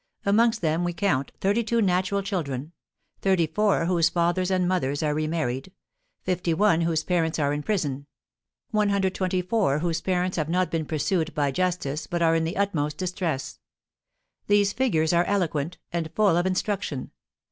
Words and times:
Amongst 0.25 0.61
them 0.61 0.83
we 0.83 0.93
count 0.93 1.31
thirty 1.41 1.63
two 1.63 1.79
natural 1.79 2.23
children; 2.23 2.71
thirty 3.21 3.45
four 3.45 3.85
whose 3.85 4.09
fathers 4.09 4.49
and 4.49 4.67
mothers 4.67 5.03
are 5.03 5.13
re 5.13 5.27
married; 5.27 5.71
fifty 6.23 6.55
one 6.55 6.81
whose 6.81 7.03
parents 7.03 7.37
are 7.37 7.53
in 7.53 7.61
prison; 7.61 8.07
124 8.71 9.77
whose 9.77 10.01
parents 10.01 10.37
have 10.37 10.49
not 10.49 10.71
been 10.71 10.87
pursued 10.87 11.35
by 11.35 11.51
justice, 11.51 12.07
but 12.07 12.23
are 12.23 12.33
in 12.33 12.45
the 12.45 12.57
utmost 12.57 12.97
distress. 12.97 13.59
These 14.47 14.73
figures 14.73 15.13
are 15.13 15.23
eloquent, 15.25 15.77
and 15.93 16.11
full 16.15 16.35
of 16.35 16.47
instruction. 16.47 17.11